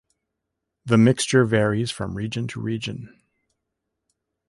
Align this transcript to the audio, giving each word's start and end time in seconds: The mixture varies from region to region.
The 0.83 0.97
mixture 0.97 1.45
varies 1.45 1.91
from 1.91 2.15
region 2.17 2.47
to 2.47 2.59
region. 2.59 3.13